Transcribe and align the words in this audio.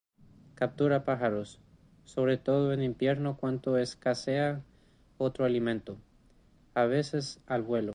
Captura 0.55 1.03
pájaros, 1.05 1.59
sobre 2.05 2.37
todo 2.37 2.73
en 2.73 2.81
invierno 2.81 3.37
cuando 3.37 3.77
escasea 3.77 4.63
otro 5.19 5.45
alimento, 5.45 5.95
a 6.73 6.85
veces 6.85 7.39
al 7.45 7.61
vuelo. 7.61 7.89